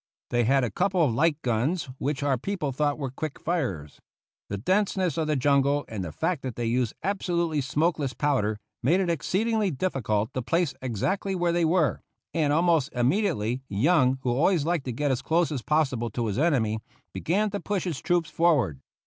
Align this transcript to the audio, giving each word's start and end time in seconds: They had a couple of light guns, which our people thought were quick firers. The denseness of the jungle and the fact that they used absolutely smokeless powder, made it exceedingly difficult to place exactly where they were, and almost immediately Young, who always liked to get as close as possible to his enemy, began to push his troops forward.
They 0.31 0.45
had 0.45 0.63
a 0.63 0.71
couple 0.71 1.03
of 1.05 1.13
light 1.13 1.39
guns, 1.43 1.83
which 1.99 2.23
our 2.23 2.35
people 2.35 2.71
thought 2.71 2.97
were 2.97 3.11
quick 3.11 3.39
firers. 3.39 3.99
The 4.49 4.57
denseness 4.57 5.15
of 5.15 5.27
the 5.27 5.35
jungle 5.35 5.85
and 5.87 6.03
the 6.03 6.11
fact 6.11 6.41
that 6.41 6.55
they 6.55 6.65
used 6.65 6.95
absolutely 7.03 7.61
smokeless 7.61 8.15
powder, 8.15 8.57
made 8.81 8.99
it 8.99 9.11
exceedingly 9.11 9.69
difficult 9.69 10.33
to 10.33 10.41
place 10.41 10.73
exactly 10.81 11.35
where 11.35 11.51
they 11.51 11.65
were, 11.65 12.01
and 12.33 12.51
almost 12.51 12.91
immediately 12.93 13.61
Young, 13.69 14.17
who 14.23 14.31
always 14.31 14.65
liked 14.65 14.85
to 14.85 14.91
get 14.91 15.11
as 15.11 15.21
close 15.21 15.51
as 15.51 15.61
possible 15.61 16.09
to 16.09 16.25
his 16.25 16.39
enemy, 16.39 16.79
began 17.13 17.51
to 17.51 17.59
push 17.59 17.83
his 17.83 18.01
troops 18.01 18.31
forward. 18.31 18.81